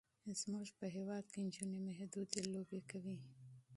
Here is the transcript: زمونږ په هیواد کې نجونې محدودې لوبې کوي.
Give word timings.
زمونږ 0.39 0.67
په 0.79 0.85
هیواد 0.95 1.25
کې 1.31 1.39
نجونې 1.45 1.79
محدودې 1.87 2.41
لوبې 2.53 2.81
کوي. 2.89 3.17